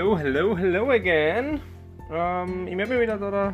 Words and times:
Hello, 0.00 0.16
hello, 0.16 0.56
hello 0.56 0.90
again. 0.92 1.60
Ähm, 2.10 2.66
ich 2.66 2.74
melde 2.74 2.94
mich 2.94 3.02
wieder 3.02 3.18
da 3.18 3.52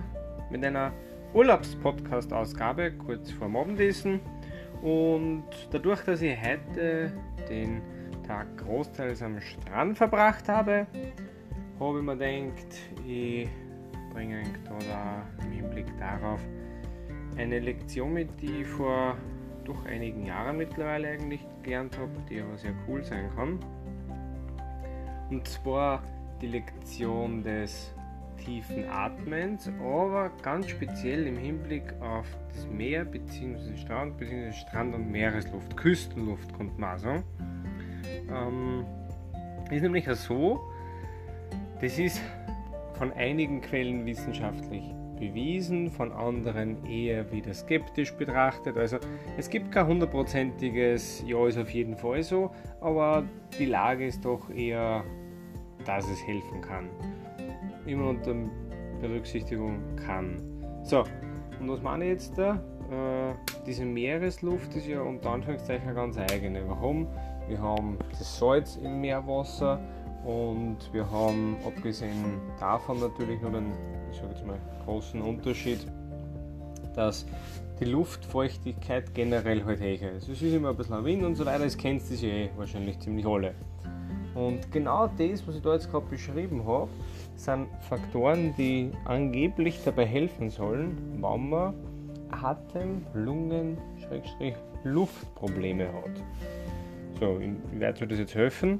mit 0.49 0.65
einer 0.65 0.93
Urlaubspodcast-Ausgabe 1.35 2.93
kurz 2.93 3.33
vor 3.33 3.49
Abendessen. 3.49 4.21
Und 4.81 5.43
dadurch, 5.73 6.03
dass 6.05 6.23
ich 6.23 6.41
heute 6.41 7.13
den 7.49 7.83
Tag 8.29 8.47
großteils 8.59 9.23
am 9.23 9.41
Strand 9.41 9.97
verbracht 9.99 10.49
habe, 10.49 10.87
habe 11.81 11.99
ich 11.99 12.05
mir 12.05 12.17
gedacht, 12.17 12.77
ich 13.05 13.49
bringe 14.15 14.45
da 14.89 15.27
im 15.45 15.51
Hinblick 15.51 15.87
darauf 15.99 16.39
eine 17.37 17.59
Lektion 17.59 18.13
mit, 18.13 18.29
die 18.41 18.61
ich 18.61 18.69
vor 18.69 19.17
doch 19.65 19.85
einigen 19.85 20.25
Jahren 20.25 20.59
mittlerweile 20.59 21.09
eigentlich 21.09 21.45
gelernt 21.65 21.99
habe, 21.99 22.13
die 22.31 22.41
aber 22.41 22.57
sehr 22.57 22.75
cool 22.87 23.03
sein 23.03 23.31
kann. 23.35 23.59
Und 25.29 25.49
zwar 25.49 26.05
die 26.41 26.49
Lektion 26.49 27.43
des 27.43 27.95
tiefen 28.45 28.89
Atmens, 28.89 29.71
aber 29.81 30.31
ganz 30.43 30.69
speziell 30.69 31.27
im 31.27 31.37
Hinblick 31.37 31.93
auf 32.01 32.27
das 32.53 32.67
Meer 32.69 33.05
bzw. 33.05 33.77
Strand 33.77 34.19
bzw. 34.19 34.53
Strand- 34.53 34.95
und 34.95 35.11
Meeresluft, 35.11 35.77
Küstenluft 35.77 36.53
kommt 36.53 36.79
man 36.79 36.99
so. 36.99 37.23
Ähm, 38.31 38.85
ist 39.71 39.83
nämlich 39.83 40.07
so, 40.07 40.61
das 41.81 41.99
ist 41.99 42.21
von 42.95 43.13
einigen 43.13 43.61
Quellen 43.61 44.07
wissenschaftlich 44.07 44.85
bewiesen, 45.19 45.91
von 45.91 46.13
anderen 46.13 46.85
eher 46.87 47.31
wieder 47.33 47.53
skeptisch 47.55 48.13
betrachtet. 48.13 48.77
Also 48.77 48.99
es 49.37 49.49
gibt 49.49 49.73
kein 49.73 49.87
hundertprozentiges 49.87 51.25
Ja 51.27 51.47
ist 51.47 51.59
auf 51.59 51.71
jeden 51.71 51.97
Fall 51.97 52.23
so, 52.23 52.51
aber 52.81 53.25
die 53.59 53.67
Lage 53.67 54.07
ist 54.07 54.25
doch 54.25 54.51
eher, 54.51 55.05
dass 55.87 56.09
es 56.09 56.23
helfen 56.27 56.61
kann. 56.61 56.89
Immer 57.87 58.11
unter 58.11 58.35
Berücksichtigung 59.01 59.81
kann. 59.97 60.43
So, 60.83 61.05
und 61.61 61.69
was 61.69 61.83
meine 61.83 62.05
ich 62.05 62.11
jetzt 62.11 62.39
da? 62.39 62.55
Äh, 62.91 63.35
diese 63.67 63.85
Meeresluft 63.85 64.75
ist 64.77 64.87
ja 64.87 65.01
unter 65.01 65.31
Anführungszeichen 65.31 65.95
ganz 65.95 66.19
eigene. 66.19 66.69
Warum? 66.69 67.07
Wir 67.49 67.61
haben 67.61 67.99
das 68.11 68.39
Salz 68.39 68.77
im 68.77 69.01
Meerwasser 69.01 69.81
und 70.25 70.79
wir 70.93 71.09
haben 71.11 71.57
abgesehen 71.65 72.41
davon 72.59 73.01
natürlich 73.01 73.41
noch 73.41 73.53
den 73.53 73.73
ich 74.11 74.21
jetzt 74.21 74.47
mal, 74.47 74.59
großen 74.85 75.21
Unterschied, 75.21 75.87
dass 76.95 77.27
die 77.81 77.85
Luftfeuchtigkeit 77.85 79.15
generell 79.15 79.65
halt 79.65 79.81
höher 79.81 80.13
ist. 80.13 80.29
Es 80.29 80.43
ist 80.43 80.55
immer 80.55 80.71
ein 80.71 80.77
bisschen 80.77 81.05
Wind 81.05 81.25
und 81.25 81.35
so 81.35 81.45
weiter, 81.45 81.65
das 81.65 81.77
kennst 81.77 82.11
du 82.11 82.27
ja 82.27 82.33
eh 82.33 82.51
wahrscheinlich 82.57 82.99
ziemlich 83.01 83.27
alle. 83.27 83.55
Und 84.37 84.71
genau 84.71 85.09
das, 85.17 85.49
was 85.49 85.57
ich 85.57 85.63
da 85.63 85.73
jetzt 85.73 85.91
gerade 85.91 86.07
beschrieben 86.07 86.67
habe, 86.67 86.91
sind 87.37 87.69
Faktoren, 87.89 88.55
die 88.57 88.91
angeblich 89.07 89.81
dabei 89.83 90.05
helfen 90.05 90.51
sollen, 90.51 91.19
wenn 91.23 91.49
man 91.49 91.75
Atem-, 92.31 93.07
Lungen-, 93.15 93.79
Luftprobleme 94.85 95.87
hat. 95.87 96.23
So, 97.19 97.41
werde 97.73 98.03
euch 98.03 98.09
das 98.09 98.19
jetzt 98.19 98.35
helfen. 98.35 98.79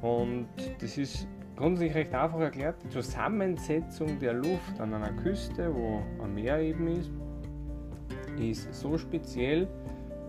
Und 0.00 0.48
das 0.80 0.96
ist 0.96 1.28
grundsätzlich 1.56 1.94
recht 1.94 2.14
einfach 2.14 2.40
erklärt. 2.40 2.76
Die 2.84 2.88
Zusammensetzung 2.88 4.18
der 4.18 4.32
Luft 4.32 4.80
an 4.80 4.94
einer 4.94 5.12
Küste, 5.12 5.74
wo 5.74 6.02
ein 6.24 6.34
Meer 6.34 6.58
eben 6.60 6.88
ist, 6.88 7.10
ist 8.38 8.74
so 8.74 8.96
speziell, 8.96 9.68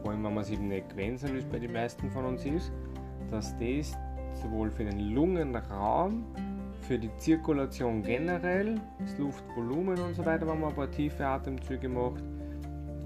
vor 0.02 0.12
allem 0.12 0.26
wenn 0.26 0.34
man 0.34 0.44
es 0.44 0.50
eben 0.50 0.68
nicht 0.68 0.90
gewöhnt 0.90 1.24
es 1.24 1.46
bei 1.46 1.60
den 1.60 1.72
meisten 1.72 2.12
von 2.12 2.26
uns 2.26 2.46
ist, 2.46 2.72
dass 3.32 3.58
das 3.58 3.98
sowohl 4.42 4.72
für 4.72 4.86
den 4.86 5.14
Lungenraum, 5.14 6.26
für 6.82 6.98
die 6.98 7.10
Zirkulation 7.18 8.02
generell, 8.04 8.80
das 9.00 9.18
Luftvolumen 9.18 10.00
und 10.00 10.16
so 10.16 10.26
weiter, 10.26 10.48
wenn 10.48 10.60
man 10.60 10.70
ein 10.70 10.76
paar 10.76 10.90
tiefe 10.90 11.26
Atemzüge 11.26 11.90
macht, 11.90 12.24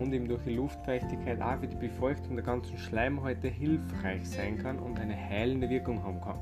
und 0.01 0.13
eben 0.13 0.27
durch 0.27 0.41
die 0.43 0.55
Luftfeuchtigkeit 0.55 1.41
auch 1.41 1.59
für 1.59 1.67
die 1.67 1.75
Befeuchtung 1.75 2.35
der 2.35 2.43
ganzen 2.43 2.77
Schleimhäute 2.77 3.47
hilfreich 3.47 4.27
sein 4.27 4.57
kann 4.57 4.79
und 4.79 4.99
eine 4.99 5.15
heilende 5.15 5.69
Wirkung 5.69 6.03
haben 6.03 6.19
kann. 6.21 6.39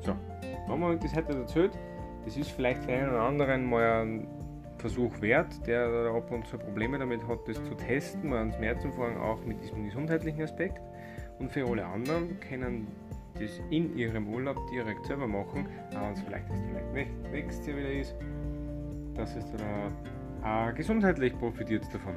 So, 0.00 0.14
wenn 0.68 0.80
man 0.80 0.98
das 0.98 1.14
heute 1.14 1.34
erzählt, 1.34 1.78
das 2.24 2.36
ist 2.36 2.50
vielleicht 2.50 2.82
für 2.84 2.92
einen 2.92 3.10
oder 3.10 3.22
anderen 3.22 3.64
mal 3.64 4.02
ein 4.02 4.26
Versuch 4.78 5.20
wert, 5.20 5.66
der 5.66 5.86
ab 6.14 6.30
und 6.30 6.46
zu 6.46 6.58
Probleme 6.58 6.98
damit 6.98 7.26
hat, 7.26 7.46
das 7.46 7.62
zu 7.64 7.74
testen, 7.74 8.30
mal 8.30 8.40
ans 8.40 8.58
Meer 8.58 8.78
zu 8.78 8.90
fahren, 8.90 9.16
auch 9.16 9.42
mit 9.44 9.62
diesem 9.62 9.84
gesundheitlichen 9.84 10.42
Aspekt. 10.42 10.82
Und 11.38 11.50
für 11.52 11.66
alle 11.66 11.86
anderen 11.86 12.40
können 12.40 12.88
das 13.38 13.60
in 13.70 13.96
ihrem 13.96 14.28
Urlaub 14.28 14.56
direkt 14.70 15.06
selber 15.06 15.26
machen, 15.26 15.68
es 16.12 16.20
vielleicht 16.22 16.48
erst 16.50 16.62
vielleicht 16.64 17.32
nächstes 17.32 17.66
Jahr 17.66 17.76
wieder 17.76 17.92
ist, 17.92 18.14
dass 19.14 19.36
es 19.36 19.44
dann 19.52 19.92
auch 20.42 20.74
gesundheitlich 20.74 21.36
profitiert 21.38 21.84
davon. 21.92 22.14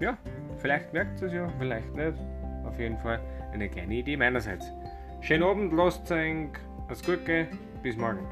Ja, 0.00 0.16
vielleicht 0.58 0.92
merkt 0.92 1.20
es 1.22 1.32
ja, 1.32 1.48
vielleicht 1.58 1.94
nicht. 1.94 2.18
Auf 2.64 2.78
jeden 2.78 2.98
Fall 2.98 3.20
eine 3.52 3.68
kleine 3.68 3.94
Idee 3.94 4.16
meinerseits. 4.16 4.72
Schönen 5.20 5.42
Abend, 5.42 5.72
lasst 5.72 6.10
euch 6.12 6.48
alles 6.86 7.02
Gute, 7.02 7.48
bis 7.82 7.96
morgen. 7.96 8.26